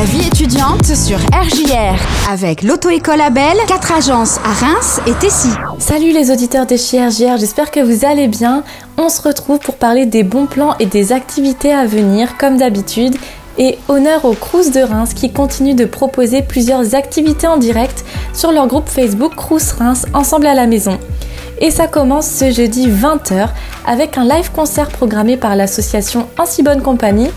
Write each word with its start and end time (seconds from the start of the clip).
La 0.00 0.06
vie 0.06 0.26
étudiante 0.26 0.86
sur 0.86 1.18
RJR 1.18 2.30
avec 2.30 2.62
l'auto-école 2.62 3.20
Abel, 3.20 3.58
4 3.68 3.92
agences 3.92 4.38
à 4.38 4.52
Reims 4.54 4.98
et 5.06 5.12
Tessy. 5.12 5.50
Salut 5.78 6.12
les 6.12 6.30
auditeurs 6.30 6.64
de 6.64 6.74
chez 6.78 7.06
RJR, 7.06 7.36
j'espère 7.36 7.70
que 7.70 7.80
vous 7.80 8.06
allez 8.06 8.26
bien. 8.26 8.64
On 8.96 9.10
se 9.10 9.20
retrouve 9.20 9.58
pour 9.58 9.74
parler 9.74 10.06
des 10.06 10.22
bons 10.22 10.46
plans 10.46 10.74
et 10.78 10.86
des 10.86 11.12
activités 11.12 11.74
à 11.74 11.84
venir 11.84 12.38
comme 12.38 12.56
d'habitude. 12.56 13.14
Et 13.58 13.76
honneur 13.88 14.24
aux 14.24 14.32
Crous 14.32 14.70
de 14.70 14.80
Reims 14.80 15.12
qui 15.12 15.34
continuent 15.34 15.76
de 15.76 15.84
proposer 15.84 16.40
plusieurs 16.40 16.94
activités 16.94 17.46
en 17.46 17.58
direct 17.58 18.02
sur 18.32 18.52
leur 18.52 18.68
groupe 18.68 18.88
Facebook 18.88 19.34
Crous 19.36 19.72
Reims 19.72 20.06
Ensemble 20.14 20.46
à 20.46 20.54
la 20.54 20.66
maison. 20.66 20.98
Et 21.58 21.70
ça 21.70 21.88
commence 21.88 22.26
ce 22.26 22.50
jeudi 22.50 22.88
20h 22.88 23.48
avec 23.86 24.16
un 24.16 24.24
live 24.24 24.50
concert 24.50 24.88
programmé 24.88 25.36
par 25.36 25.56
l'association 25.56 26.26
Ainsi 26.38 26.62
Bonne 26.62 26.80
Compagnie. 26.80 27.28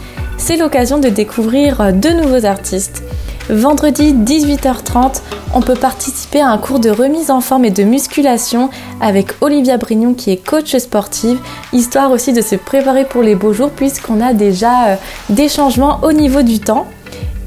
C'est 0.45 0.57
l'occasion 0.57 0.99
de 0.99 1.07
découvrir 1.07 1.93
deux 1.93 2.11
nouveaux 2.11 2.43
artistes. 2.45 3.01
Vendredi 3.49 4.13
18h30, 4.13 5.21
on 5.55 5.61
peut 5.61 5.73
participer 5.73 6.41
à 6.41 6.49
un 6.49 6.57
cours 6.57 6.81
de 6.81 6.89
remise 6.89 7.31
en 7.31 7.39
forme 7.39 7.63
et 7.63 7.71
de 7.71 7.83
musculation 7.83 8.69
avec 8.99 9.35
Olivia 9.39 9.77
Brignon 9.77 10.13
qui 10.13 10.31
est 10.31 10.45
coach 10.45 10.75
sportive, 10.75 11.39
histoire 11.71 12.11
aussi 12.11 12.33
de 12.33 12.41
se 12.41 12.55
préparer 12.55 13.05
pour 13.05 13.23
les 13.23 13.35
beaux 13.35 13.53
jours 13.53 13.69
puisqu'on 13.69 14.19
a 14.19 14.33
déjà 14.33 14.87
euh, 14.87 14.95
des 15.29 15.47
changements 15.47 16.01
au 16.03 16.11
niveau 16.11 16.41
du 16.41 16.59
temps. 16.59 16.87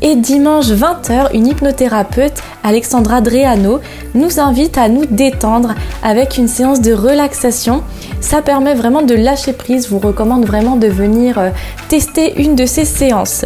Et 0.00 0.16
dimanche 0.16 0.69
20h, 0.69 1.34
une 1.34 1.48
hypnothérapeute, 1.48 2.42
Alexandra 2.62 3.20
Dreano, 3.20 3.80
nous 4.14 4.41
invite 4.41 4.78
à 4.78 4.88
nous 4.88 5.05
détendre 5.05 5.74
avec 6.02 6.38
une 6.38 6.48
séance 6.48 6.80
de 6.80 6.94
relaxation. 6.94 7.83
Ça 8.20 8.43
permet 8.43 8.75
vraiment 8.75 9.02
de 9.02 9.15
lâcher 9.15 9.52
prise. 9.52 9.84
Je 9.84 9.91
vous 9.91 9.98
recommande 9.98 10.45
vraiment 10.45 10.77
de 10.77 10.87
venir 10.87 11.38
euh, 11.38 11.51
tester 11.88 12.41
une 12.41 12.56
de 12.56 12.66
ces 12.66 12.84
séances. 12.84 13.45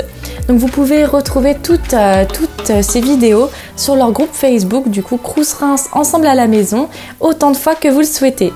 Donc 0.48 0.59
vous 0.59 0.69
pouvez 0.69 1.05
retrouver 1.05 1.56
toutes, 1.62 1.95
euh, 1.95 2.24
toutes 2.24 2.83
ces 2.83 3.01
vidéos 3.01 3.51
sur 3.77 3.95
leur 3.96 4.12
groupe 4.12 4.33
Facebook, 4.33 4.88
du 4.88 5.02
coup 5.02 5.16
Crous 5.16 5.57
Ensemble 5.93 6.27
à 6.27 6.35
la 6.35 6.46
maison, 6.46 6.88
autant 7.21 7.51
de 7.51 7.57
fois 7.57 7.74
que 7.74 7.88
vous 7.88 8.01
le 8.01 8.07
souhaitez. 8.07 8.52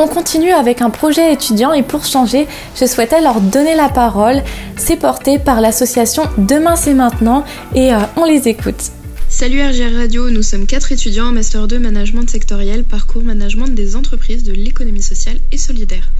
On 0.00 0.06
continue 0.06 0.52
avec 0.52 0.80
un 0.80 0.90
projet 0.90 1.32
étudiant 1.32 1.72
et 1.72 1.82
pour 1.82 2.04
changer, 2.04 2.46
je 2.76 2.86
souhaitais 2.86 3.20
leur 3.20 3.40
donner 3.40 3.74
la 3.74 3.88
parole. 3.88 4.42
C'est 4.76 4.96
porté 4.96 5.40
par 5.40 5.60
l'association 5.60 6.22
Demain 6.38 6.76
c'est 6.76 6.94
maintenant 6.94 7.42
et 7.74 7.92
euh, 7.92 7.98
on 8.16 8.24
les 8.24 8.46
écoute. 8.46 8.92
Salut 9.38 9.62
RGR 9.62 9.94
Radio, 9.94 10.30
nous 10.30 10.42
sommes 10.42 10.66
quatre 10.66 10.90
étudiants 10.90 11.28
en 11.28 11.32
Master 11.32 11.68
2 11.68 11.78
Management 11.78 12.28
sectoriel, 12.28 12.82
parcours 12.82 13.22
management 13.22 13.68
des 13.68 13.94
entreprises 13.94 14.42
de 14.42 14.52
l'économie 14.52 15.00
sociale 15.00 15.38
et 15.52 15.58
solidaire. 15.58 16.10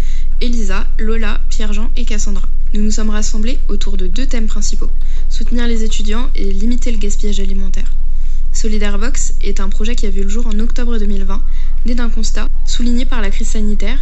Elisa, 0.40 0.86
Lola, 1.00 1.40
Pierre-Jean 1.50 1.90
et 1.96 2.04
Cassandra. 2.04 2.48
Nous 2.74 2.80
nous 2.80 2.92
sommes 2.92 3.10
rassemblés 3.10 3.58
autour 3.66 3.96
de 3.96 4.06
deux 4.06 4.26
thèmes 4.26 4.46
principaux, 4.46 4.92
soutenir 5.30 5.66
les 5.66 5.82
étudiants 5.82 6.30
et 6.36 6.44
limiter 6.52 6.92
le 6.92 6.98
gaspillage 6.98 7.40
alimentaire. 7.40 7.92
Solidaire 8.52 9.00
Box 9.00 9.34
est 9.42 9.58
un 9.58 9.68
projet 9.68 9.96
qui 9.96 10.06
a 10.06 10.10
vu 10.10 10.22
le 10.22 10.28
jour 10.28 10.46
en 10.46 10.56
octobre 10.60 10.96
2020 10.96 11.42
Né 11.86 11.96
d'un 11.96 12.10
constat 12.10 12.46
souligné 12.66 13.04
par 13.04 13.20
la 13.20 13.30
crise 13.30 13.48
sanitaire, 13.48 13.98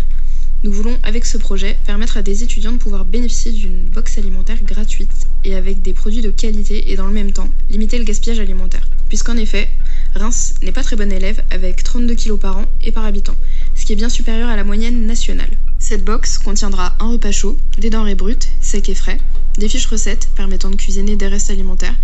nous 0.66 0.72
voulons 0.72 0.98
avec 1.04 1.24
ce 1.24 1.38
projet 1.38 1.78
permettre 1.86 2.16
à 2.16 2.22
des 2.22 2.42
étudiants 2.42 2.72
de 2.72 2.76
pouvoir 2.76 3.04
bénéficier 3.04 3.52
d'une 3.52 3.88
box 3.88 4.18
alimentaire 4.18 4.60
gratuite 4.64 5.28
et 5.44 5.54
avec 5.54 5.80
des 5.80 5.94
produits 5.94 6.22
de 6.22 6.30
qualité 6.30 6.90
et 6.90 6.96
dans 6.96 7.06
le 7.06 7.12
même 7.12 7.30
temps 7.30 7.48
limiter 7.70 7.98
le 7.98 8.04
gaspillage 8.04 8.40
alimentaire. 8.40 8.88
Puisqu'en 9.08 9.36
effet, 9.36 9.68
Reims 10.16 10.54
n'est 10.62 10.72
pas 10.72 10.82
très 10.82 10.96
bon 10.96 11.12
élève 11.12 11.40
avec 11.52 11.84
32 11.84 12.16
kg 12.16 12.36
par 12.36 12.58
an 12.58 12.64
et 12.82 12.90
par 12.90 13.04
habitant, 13.04 13.36
ce 13.76 13.84
qui 13.84 13.92
est 13.92 13.96
bien 13.96 14.08
supérieur 14.08 14.48
à 14.48 14.56
la 14.56 14.64
moyenne 14.64 15.06
nationale. 15.06 15.56
Cette 15.78 16.04
box 16.04 16.36
contiendra 16.36 16.96
un 16.98 17.10
repas 17.10 17.30
chaud, 17.30 17.56
des 17.78 17.90
denrées 17.90 18.16
brutes, 18.16 18.48
secs 18.60 18.88
et 18.88 18.96
frais, 18.96 19.18
des 19.58 19.68
fiches 19.68 19.86
recettes 19.86 20.30
permettant 20.34 20.70
de 20.70 20.76
cuisiner 20.76 21.14
des 21.14 21.28
restes 21.28 21.50
alimentaires, 21.50 21.94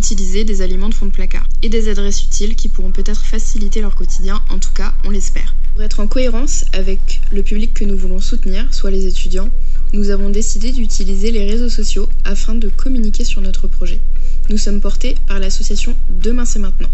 d'utiliser 0.00 0.44
des 0.44 0.62
aliments 0.62 0.88
de 0.88 0.94
fond 0.94 1.04
de 1.04 1.10
placard, 1.10 1.46
et 1.62 1.68
des 1.68 1.90
adresses 1.90 2.24
utiles 2.24 2.56
qui 2.56 2.68
pourront 2.68 2.90
peut-être 2.90 3.22
faciliter 3.22 3.82
leur 3.82 3.94
quotidien, 3.94 4.40
en 4.48 4.58
tout 4.58 4.72
cas 4.72 4.94
on 5.04 5.10
l'espère. 5.10 5.54
Pour 5.74 5.82
être 5.82 6.00
en 6.00 6.06
cohérence 6.06 6.64
avec 6.72 7.20
le 7.30 7.42
public 7.42 7.74
que 7.74 7.84
nous 7.84 7.98
voulons 7.98 8.18
soutenir, 8.18 8.72
soit 8.72 8.90
les 8.90 9.04
étudiants, 9.04 9.50
nous 9.92 10.08
avons 10.08 10.30
décidé 10.30 10.72
d'utiliser 10.72 11.30
les 11.30 11.44
réseaux 11.44 11.68
sociaux 11.68 12.08
afin 12.24 12.54
de 12.54 12.70
communiquer 12.70 13.24
sur 13.24 13.42
notre 13.42 13.68
projet. 13.68 14.00
Nous 14.48 14.56
sommes 14.56 14.80
portés 14.80 15.16
par 15.28 15.38
l'association 15.38 15.94
Demain 16.08 16.46
c'est 16.46 16.60
maintenant, 16.60 16.90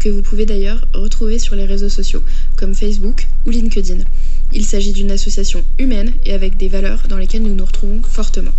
que 0.00 0.08
vous 0.08 0.22
pouvez 0.22 0.46
d'ailleurs 0.46 0.88
retrouver 0.94 1.38
sur 1.38 1.56
les 1.56 1.66
réseaux 1.66 1.90
sociaux 1.90 2.22
comme 2.56 2.74
Facebook 2.74 3.28
ou 3.44 3.50
LinkedIn. 3.50 3.98
Il 4.54 4.64
s'agit 4.64 4.94
d'une 4.94 5.10
association 5.10 5.62
humaine 5.78 6.14
et 6.24 6.32
avec 6.32 6.56
des 6.56 6.68
valeurs 6.68 7.02
dans 7.06 7.18
lesquelles 7.18 7.42
nous 7.42 7.54
nous 7.54 7.66
retrouvons 7.66 8.02
fortement. 8.02 8.52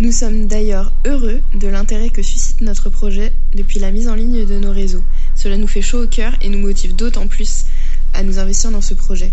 Nous 0.00 0.12
sommes 0.12 0.46
d'ailleurs 0.46 0.92
heureux 1.04 1.40
de 1.54 1.66
l'intérêt 1.66 2.10
que 2.10 2.22
suscite 2.22 2.60
notre 2.60 2.88
projet 2.88 3.32
depuis 3.52 3.80
la 3.80 3.90
mise 3.90 4.06
en 4.06 4.14
ligne 4.14 4.46
de 4.46 4.56
nos 4.60 4.70
réseaux. 4.70 5.02
Cela 5.34 5.56
nous 5.56 5.66
fait 5.66 5.82
chaud 5.82 6.04
au 6.04 6.06
cœur 6.06 6.34
et 6.40 6.48
nous 6.48 6.60
motive 6.60 6.94
d'autant 6.94 7.26
plus 7.26 7.64
à 8.14 8.22
nous 8.22 8.38
investir 8.38 8.70
dans 8.70 8.80
ce 8.80 8.94
projet. 8.94 9.32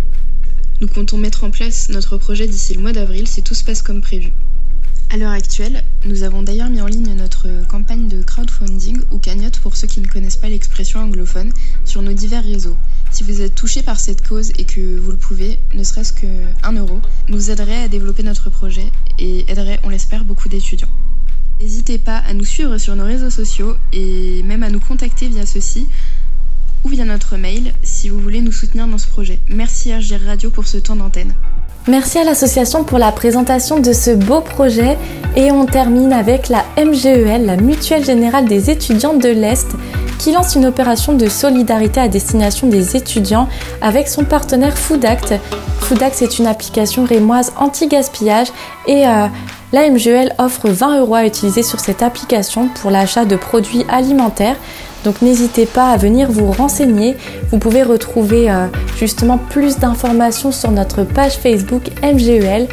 Nous 0.81 0.87
comptons 0.87 1.19
mettre 1.19 1.43
en 1.43 1.51
place 1.51 1.89
notre 1.89 2.17
projet 2.17 2.47
d'ici 2.47 2.73
le 2.73 2.81
mois 2.81 2.93
d'avril 2.93 3.27
si 3.27 3.43
tout 3.43 3.53
se 3.53 3.63
passe 3.63 3.83
comme 3.83 4.01
prévu. 4.01 4.33
À 5.11 5.17
l'heure 5.17 5.33
actuelle, 5.33 5.83
nous 6.03 6.23
avons 6.23 6.41
d'ailleurs 6.41 6.71
mis 6.71 6.81
en 6.81 6.87
ligne 6.87 7.13
notre 7.13 7.47
campagne 7.67 8.07
de 8.07 8.23
crowdfunding 8.23 9.01
ou 9.11 9.19
cagnotte 9.19 9.59
pour 9.59 9.75
ceux 9.75 9.87
qui 9.87 9.99
ne 9.99 10.07
connaissent 10.07 10.35
pas 10.35 10.49
l'expression 10.49 10.99
anglophone 10.99 11.53
sur 11.85 12.01
nos 12.01 12.13
divers 12.13 12.43
réseaux. 12.43 12.77
Si 13.15 13.23
vous 13.23 13.41
êtes 13.41 13.55
touché 13.55 13.81
par 13.81 13.97
cette 13.97 14.27
cause 14.27 14.51
et 14.59 14.65
que 14.65 14.99
vous 14.99 15.09
le 15.09 15.15
pouvez, 15.15 15.57
ne 15.73 15.85
serait-ce 15.85 16.11
que 16.11 16.27
1 16.63 16.73
euro, 16.73 16.99
nous 17.29 17.49
aiderait 17.49 17.83
à 17.83 17.87
développer 17.87 18.23
notre 18.23 18.49
projet 18.49 18.91
et 19.19 19.49
aiderait, 19.49 19.79
on 19.85 19.89
l'espère, 19.89 20.25
beaucoup 20.25 20.49
d'étudiants. 20.49 20.89
N'hésitez 21.61 21.97
pas 21.97 22.17
à 22.17 22.33
nous 22.33 22.43
suivre 22.43 22.77
sur 22.77 22.93
nos 22.97 23.05
réseaux 23.05 23.29
sociaux 23.29 23.77
et 23.93 24.43
même 24.43 24.63
à 24.63 24.69
nous 24.69 24.81
contacter 24.81 25.29
via 25.29 25.45
ceci 25.45 25.87
ou 26.83 26.89
via 26.89 27.05
notre 27.05 27.37
mail 27.37 27.71
si 27.83 28.09
vous 28.09 28.19
voulez 28.19 28.41
nous 28.41 28.51
soutenir 28.51 28.85
dans 28.85 28.97
ce 28.97 29.07
projet. 29.07 29.39
Merci 29.47 29.95
RGR 29.95 30.25
Radio 30.27 30.49
pour 30.49 30.67
ce 30.67 30.75
temps 30.75 30.97
d'antenne. 30.97 31.33
Merci 31.87 32.17
à 32.17 32.25
l'association 32.25 32.83
pour 32.83 32.97
la 32.97 33.13
présentation 33.13 33.79
de 33.79 33.93
ce 33.93 34.11
beau 34.11 34.41
projet 34.41 34.97
et 35.37 35.51
on 35.51 35.65
termine 35.65 36.11
avec 36.11 36.49
la 36.49 36.65
MGEL, 36.77 37.45
la 37.45 37.55
Mutuelle 37.55 38.03
Générale 38.03 38.49
des 38.49 38.71
étudiants 38.71 39.15
de 39.15 39.29
l'Est, 39.29 39.67
qui 40.17 40.31
lance 40.31 40.55
une 40.55 40.65
opération 40.65 41.13
de 41.13 41.27
solidarité 41.27 41.99
à 41.99 42.07
destination 42.07 42.67
des 42.67 42.95
étudiants 42.95 43.47
avec 43.81 44.07
son 44.07 44.23
partenaire 44.23 44.77
Foodact. 44.77 45.33
Foodact 45.79 46.15
c'est 46.15 46.39
une 46.39 46.47
application 46.47 47.05
rémoise 47.05 47.53
anti-gaspillage 47.57 48.47
et 48.87 49.07
euh, 49.07 49.27
la 49.73 49.89
MGEL 49.89 50.33
offre 50.37 50.69
20 50.69 50.99
euros 50.99 51.15
à 51.15 51.25
utiliser 51.25 51.63
sur 51.63 51.79
cette 51.79 52.01
application 52.01 52.69
pour 52.69 52.91
l'achat 52.91 53.25
de 53.25 53.35
produits 53.35 53.85
alimentaires. 53.89 54.55
Donc 55.03 55.21
n'hésitez 55.21 55.65
pas 55.65 55.89
à 55.91 55.97
venir 55.97 56.31
vous 56.31 56.51
renseigner. 56.51 57.15
Vous 57.51 57.59
pouvez 57.59 57.83
retrouver 57.83 58.49
euh, 58.49 58.67
justement 58.97 59.37
plus 59.37 59.77
d'informations 59.77 60.51
sur 60.51 60.71
notre 60.71 61.03
page 61.03 61.33
Facebook 61.33 61.83
MGEL 62.01 62.67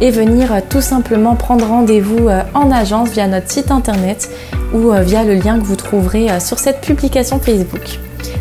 et 0.00 0.10
venir 0.10 0.52
euh, 0.52 0.60
tout 0.68 0.82
simplement 0.82 1.36
prendre 1.36 1.66
rendez-vous 1.66 2.28
en 2.54 2.70
agence 2.70 3.10
via 3.10 3.26
notre 3.26 3.50
site 3.50 3.70
internet 3.70 4.28
ou 4.72 4.92
via 5.02 5.24
le 5.24 5.34
lien 5.34 5.58
que 5.58 5.64
vous 5.64 5.76
trouverez 5.76 6.40
sur 6.40 6.58
cette 6.58 6.80
publication 6.80 7.38
Facebook. 7.38 7.98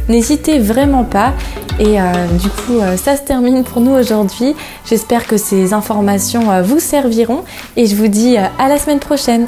N'hésitez 0.09 0.59
vraiment 0.59 1.03
pas 1.03 1.33
et 1.79 1.97
du 2.39 2.49
coup 2.49 2.79
ça 2.95 3.15
se 3.17 3.21
termine 3.21 3.63
pour 3.63 3.81
nous 3.81 3.91
aujourd'hui. 3.91 4.55
J'espère 4.85 5.27
que 5.27 5.37
ces 5.37 5.73
informations 5.73 6.61
vous 6.63 6.79
serviront 6.79 7.43
et 7.75 7.85
je 7.85 7.95
vous 7.95 8.07
dis 8.07 8.37
à 8.37 8.67
la 8.67 8.77
semaine 8.77 8.99
prochaine. 8.99 9.47